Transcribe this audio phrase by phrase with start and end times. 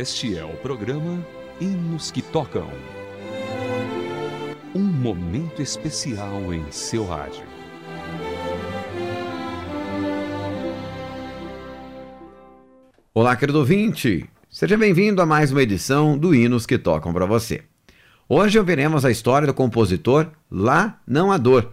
[0.00, 1.26] Este é o programa
[1.60, 2.70] Hinos que Tocam.
[4.72, 7.42] Um momento especial em seu rádio.
[13.12, 14.30] Olá, querido ouvinte!
[14.48, 17.64] Seja bem-vindo a mais uma edição do Hinos que Tocam para você.
[18.28, 21.72] Hoje ouviremos a história do compositor Lá Não Há Dor.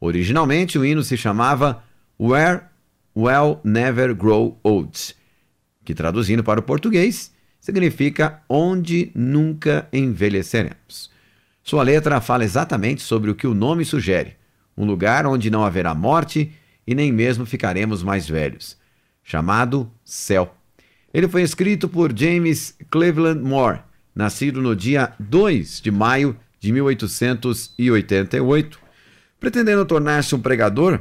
[0.00, 1.82] Originalmente o hino se chamava
[2.20, 2.60] Where
[3.16, 5.16] Well Never Grow Old,
[5.84, 11.10] que traduzindo para o português significa Onde Nunca Envelheceremos.
[11.62, 14.36] Sua letra fala exatamente sobre o que o nome sugere:
[14.76, 16.52] um lugar onde não haverá morte
[16.86, 18.78] e nem mesmo ficaremos mais velhos,
[19.22, 20.54] chamado Céu.
[21.12, 23.80] Ele foi escrito por James Cleveland Moore,
[24.14, 28.80] nascido no dia 2 de maio de 1888.
[29.38, 31.00] Pretendendo tornar-se um pregador,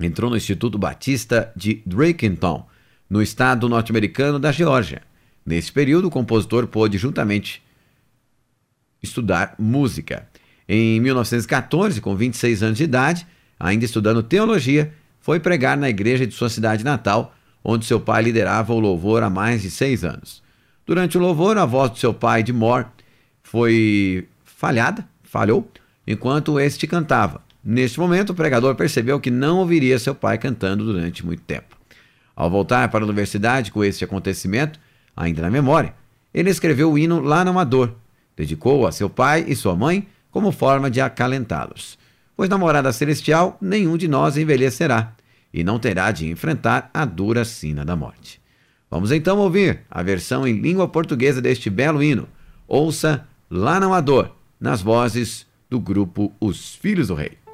[0.00, 2.66] entrou no Instituto Batista de Drakentown,
[3.08, 5.02] no estado norte-americano da Geórgia.
[5.46, 7.62] Nesse período, o compositor pôde juntamente
[9.00, 10.28] estudar música.
[10.68, 13.24] Em 1914, com 26 anos de idade,
[13.58, 18.72] ainda estudando teologia, foi pregar na igreja de sua cidade natal, onde seu pai liderava
[18.74, 20.42] o louvor há mais de seis anos.
[20.84, 22.86] Durante o louvor, a voz do seu pai, de Moore,
[23.42, 25.70] foi falhada, falhou,
[26.06, 27.40] enquanto este cantava.
[27.64, 31.76] Neste momento, o pregador percebeu que não ouviria seu pai cantando durante muito tempo.
[32.34, 34.78] Ao voltar para a universidade com este acontecimento,
[35.16, 35.94] ainda na memória,
[36.34, 37.94] ele escreveu o hino Lá no Amador,
[38.36, 41.98] dedicou-o a seu pai e sua mãe como forma de acalentá-los.
[42.36, 45.14] Pois na morada celestial nenhum de nós envelhecerá
[45.52, 48.40] e não terá de enfrentar a dura sina da morte.
[48.90, 52.28] Vamos então ouvir a versão em língua portuguesa deste belo hino.
[52.68, 57.45] Ouça Lá no Amador, nas vozes do grupo Os Filhos do Rei.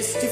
[0.00, 0.30] Este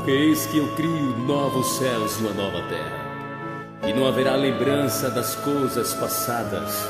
[0.00, 5.10] Porque eis que eu crio novos céus e uma nova terra, e não haverá lembrança
[5.10, 6.88] das coisas passadas,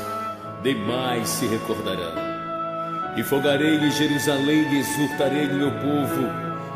[0.63, 2.13] demais se recordarão.
[3.17, 6.25] E fogarei-lhe Jerusalém e exultarei-lhe meu povo,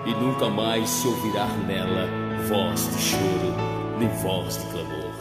[0.06, 2.06] e nunca mais se ouvirá nela
[2.50, 3.56] voz de choro,
[3.98, 5.16] nem voz de clamor.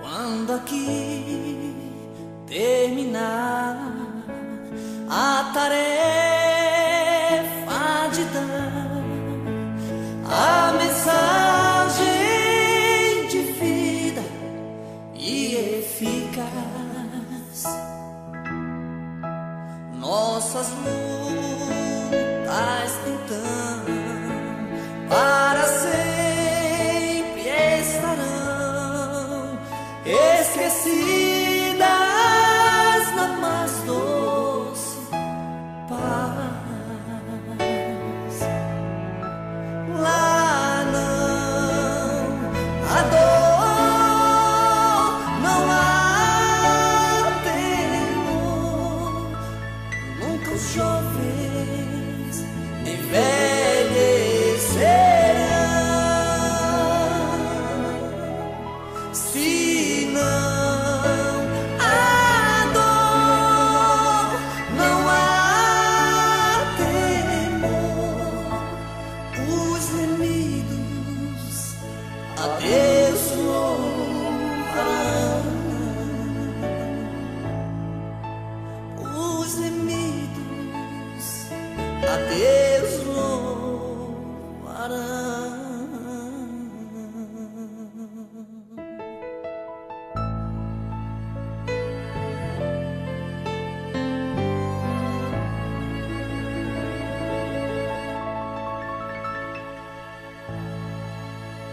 [0.00, 1.76] Quando aqui
[2.46, 3.76] terminar
[5.10, 6.33] a tarefa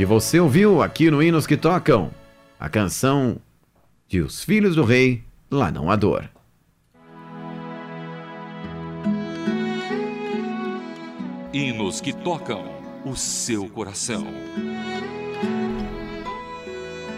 [0.01, 2.09] E você ouviu aqui no Hinos que Tocam
[2.59, 3.38] a canção
[4.07, 5.21] de Os Filhos do Rei,
[5.51, 6.27] Lá Não Há Dor.
[11.53, 12.65] Hinos que tocam
[13.06, 14.25] o seu coração.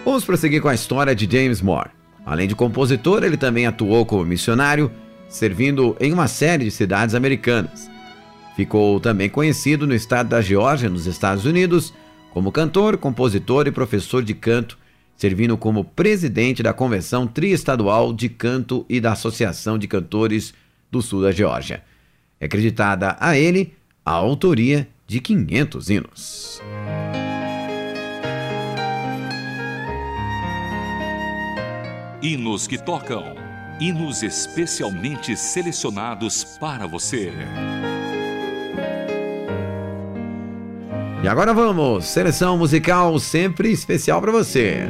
[0.04, 1.92] Vamos prosseguir com a história de James Moore.
[2.26, 4.92] Além de compositor, ele também atuou como missionário,
[5.30, 7.90] servindo em uma série de cidades americanas.
[8.58, 11.94] Ficou também conhecido no estado da Geórgia, nos Estados Unidos,
[12.34, 14.76] como cantor, compositor e professor de canto,
[15.16, 20.52] servindo como presidente da Convenção Triestadual de Canto e da Associação de Cantores
[20.92, 21.84] do Sul da Geórgia.
[22.40, 26.62] É acreditada a ele a autoria de 500 hinos.
[32.20, 33.36] Hinos que tocam.
[33.80, 37.32] Hinos especialmente selecionados para você.
[41.24, 44.82] E agora vamos, seleção musical sempre especial para você.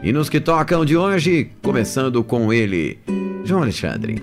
[0.00, 3.00] Hinos que tocam de hoje, começando com ele,
[3.44, 4.22] João Alexandre.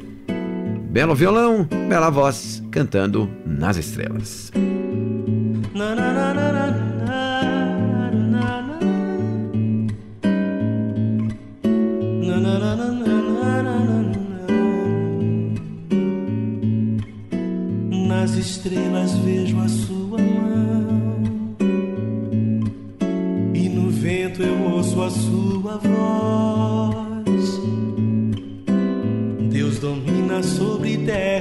[0.89, 4.53] Belo violão, bela voz, cantando nas estrelas.
[5.75, 7.41] Na, na, na, na, na, na,
[8.09, 8.79] na, na.
[12.23, 13.79] Na, na, na, na, na, na, na,
[17.97, 18.07] na.
[18.07, 20.76] Nas estrelas vejo a sua mão
[24.97, 27.61] ouço a sua voz.
[29.51, 31.36] Deus domina sobre terra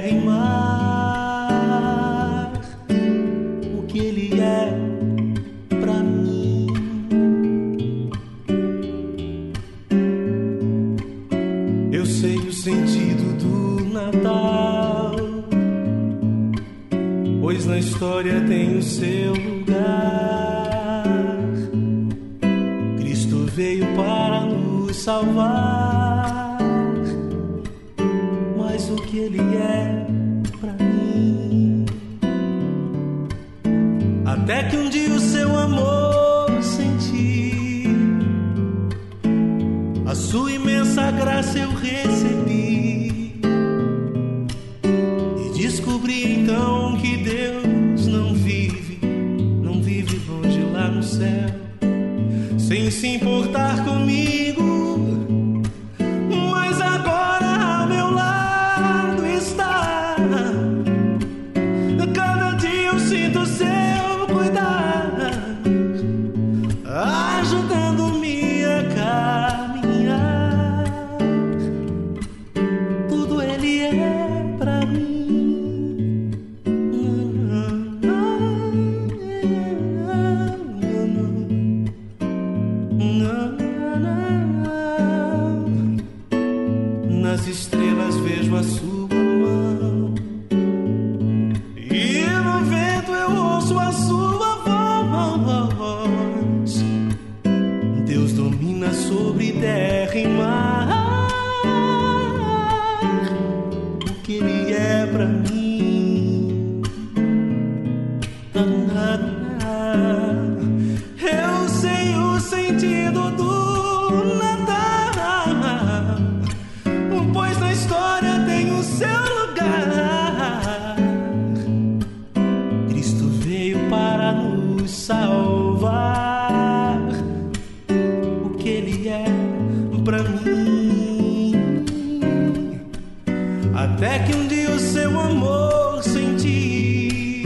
[133.77, 137.45] Até que um dia o seu amor senti,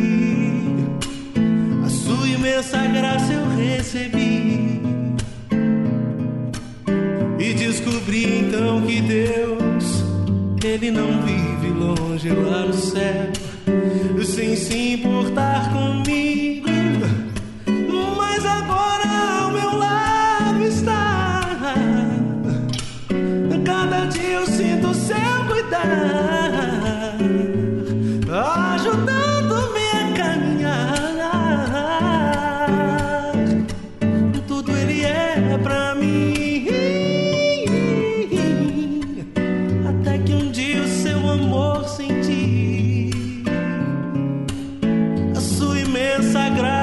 [1.86, 4.82] a sua imensa graça eu recebi.
[7.38, 10.06] E descobri então que Deus,
[10.64, 13.30] Ele não vive longe lá no céu,
[14.24, 16.70] sem se importar comigo.
[18.16, 21.42] Mas agora ao meu lado está.
[23.66, 26.21] Cada dia eu sinto seu cuidado.
[46.32, 46.81] sagrado.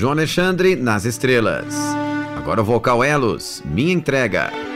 [0.00, 1.74] João Alexandre nas estrelas.
[2.34, 4.69] Agora o vocal Elos, minha entrega.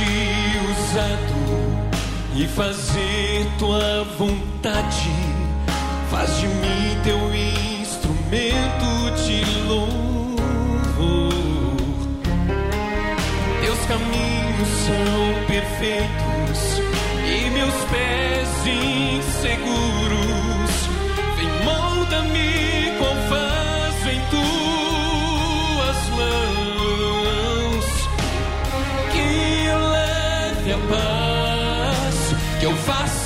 [0.00, 1.40] te usado
[2.34, 5.10] e fazer tua vontade.
[6.10, 7.34] Faz de mim teu
[7.80, 11.34] instrumento de louvor.
[13.60, 16.60] Teus caminhos são perfeitos
[17.26, 19.70] e meus pés inseguros.
[21.36, 22.79] Vem, molda-me.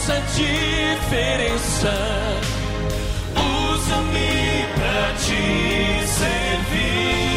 [0.04, 1.92] Faça diferença.
[3.73, 7.33] Usa-me pra te servir.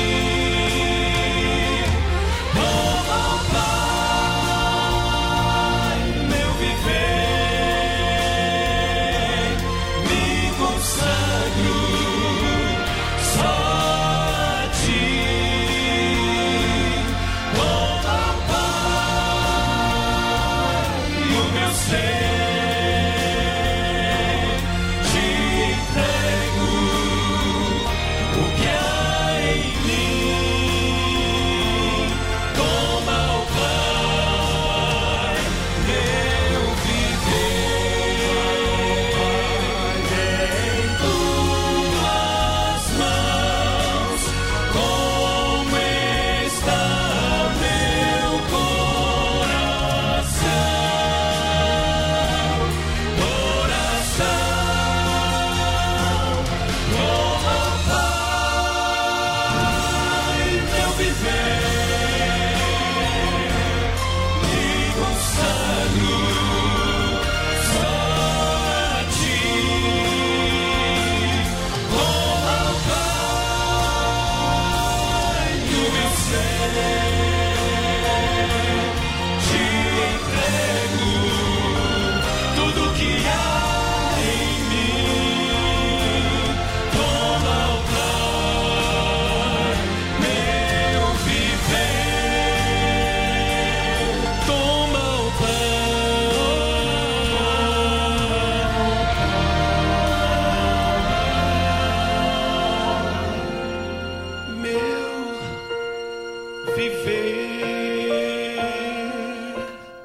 [106.76, 107.48] Viver.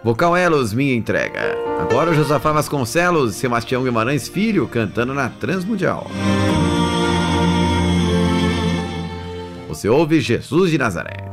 [0.04, 1.56] Vocal Elos, minha entrega.
[1.80, 6.10] Agora o Josafá Vasconcelos e Sebastião Guimarães Filho cantando na Transmundial.
[9.68, 11.31] Você ouve Jesus de Nazaré.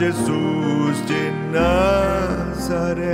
[0.00, 3.04] Jesus de Nazaré.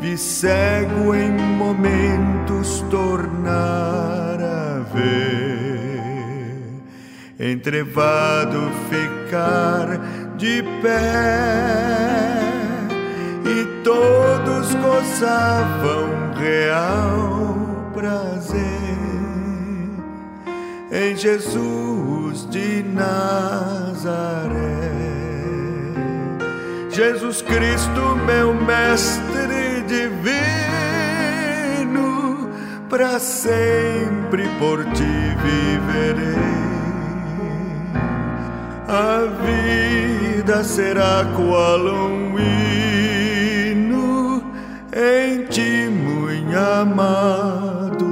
[0.00, 6.48] Vi cego em momentos tornar a ver,
[7.38, 10.00] entrevado ficar
[10.38, 12.40] de pé,
[13.44, 18.62] e todos gozavam real prazer.
[20.90, 23.12] Em Jesus de Nazaré.
[26.90, 30.08] Jesus Cristo, meu mestre divino,
[32.88, 36.32] para sempre por ti viverei.
[38.88, 44.42] A vida será qual um hino
[44.94, 48.11] em ti, muito amado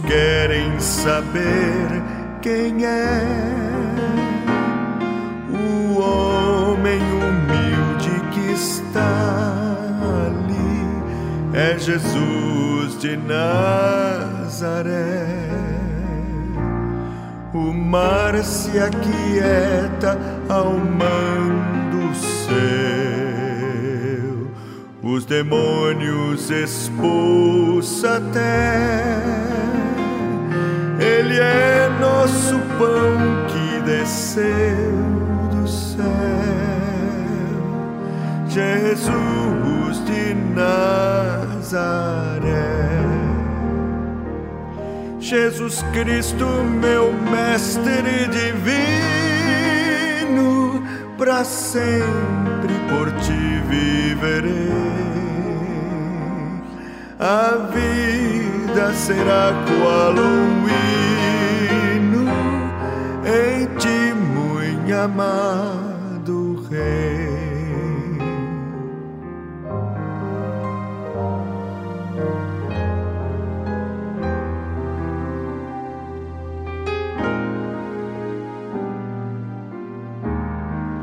[0.00, 2.02] querem saber
[2.40, 3.22] quem é
[5.50, 9.76] o homem humilde que está
[10.26, 10.88] ali.
[11.52, 14.94] É Jesus de Nazaré.
[17.52, 22.12] O mar se aquieta ao mando
[22.44, 22.60] seu,
[25.02, 29.53] os demônios expulsa até.
[32.54, 33.16] Nosso pão
[33.48, 34.92] que desceu
[35.50, 36.04] do céu,
[38.48, 41.84] Jesus de Nazaré.
[45.18, 49.62] Jesus Cristo, meu mestre divino,
[51.16, 54.74] para sempre por ti viverei.
[57.18, 60.64] A vida será qual um
[63.26, 67.44] em ti, muito amado Rei.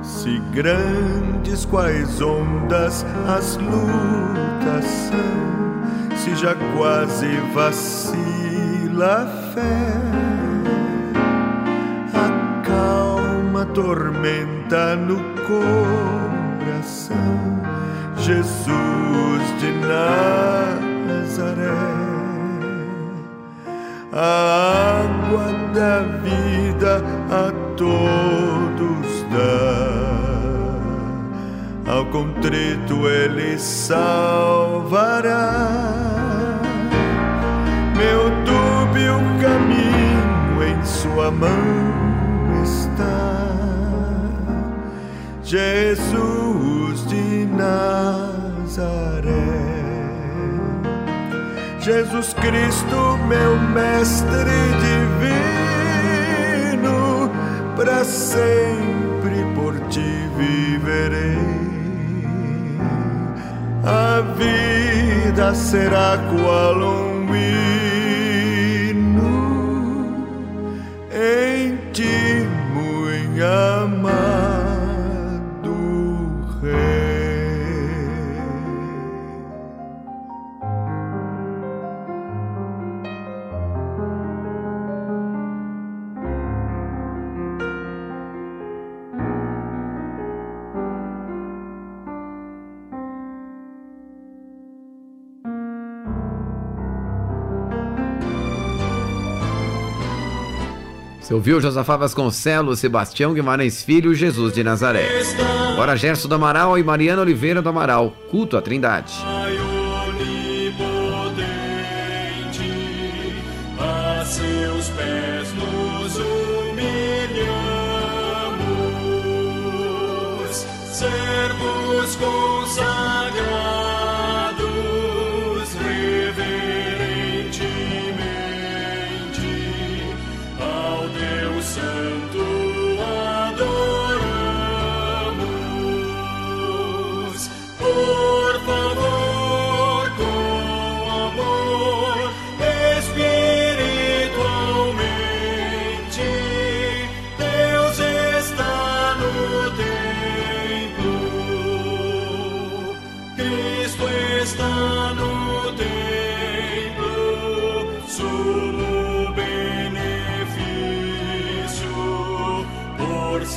[0.03, 10.20] Se grandes quais ondas as lutas são, se já quase vacila a fé,
[13.61, 17.17] acalma a tormenta no coração,
[18.17, 19.71] Jesus de
[21.07, 21.69] Nazaré.
[24.13, 30.01] A água da vida a todos dá
[31.89, 34.91] ao contrito ele salvará.
[37.95, 42.01] Meu dúbio caminho em sua mão
[42.63, 43.40] está.
[45.51, 47.81] Jesus de Nazaré.
[51.77, 54.61] Jesus Cristo, meu mestre
[56.79, 57.29] divino,
[57.75, 61.37] para sempre por ti viverei
[63.83, 68.95] a vida será qual um hino
[71.11, 72.47] em ti,
[73.43, 74.00] amado
[101.31, 105.07] Você ouviu Josafá Vasconcelos, Sebastião Guimarães Filho Jesus de Nazaré.
[105.71, 108.13] Agora Gerson do Amaral e Mariana Oliveira do Amaral.
[108.29, 109.13] Culto à Trindade.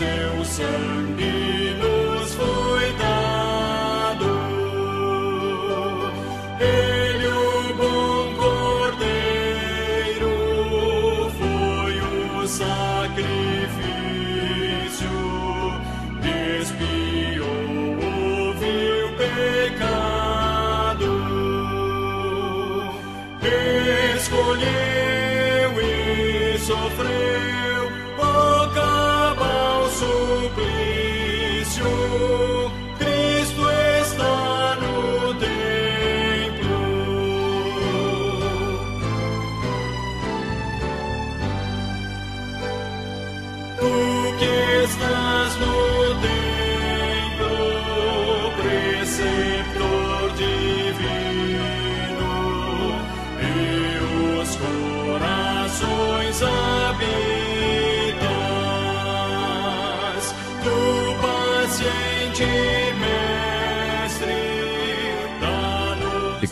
[0.05, 0.94] Seu sangue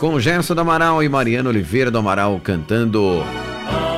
[0.03, 3.23] com Gerson do Amaral e Mariana Oliveira do Amaral cantando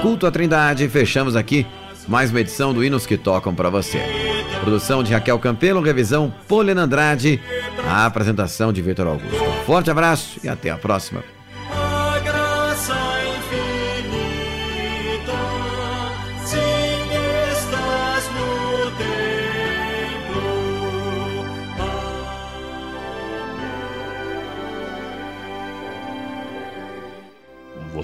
[0.04, 1.66] Culto à Trindade, fechamos aqui
[2.08, 4.00] mais uma edição do Hinos que Tocam para você.
[4.62, 7.42] Produção de Raquel Campelo, revisão Poliana Andrade,
[7.90, 9.44] a apresentação de Vitor Augusto.
[9.66, 11.24] Forte abraço e até a próxima.